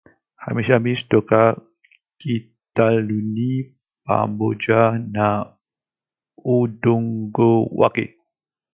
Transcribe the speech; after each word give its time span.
Hamisha 0.43 0.75
miche 0.83 1.05
toka 1.11 1.39
kitaluni 2.19 3.51
pamoja 4.05 4.79
na 5.15 5.27
udongo 6.57 7.49
wake 7.79 8.05